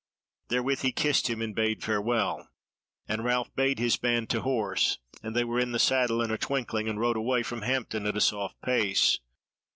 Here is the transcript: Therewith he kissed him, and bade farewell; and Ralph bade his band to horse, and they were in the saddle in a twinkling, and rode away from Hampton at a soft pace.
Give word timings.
Therewith 0.47 0.81
he 0.81 0.91
kissed 0.91 1.29
him, 1.29 1.43
and 1.43 1.53
bade 1.53 1.83
farewell; 1.83 2.49
and 3.07 3.23
Ralph 3.23 3.55
bade 3.55 3.77
his 3.77 3.97
band 3.97 4.31
to 4.31 4.41
horse, 4.41 4.97
and 5.21 5.35
they 5.35 5.43
were 5.43 5.59
in 5.59 5.73
the 5.73 5.77
saddle 5.77 6.23
in 6.23 6.31
a 6.31 6.39
twinkling, 6.39 6.87
and 6.89 6.99
rode 6.99 7.17
away 7.17 7.43
from 7.43 7.61
Hampton 7.61 8.07
at 8.07 8.17
a 8.17 8.21
soft 8.21 8.59
pace. 8.63 9.19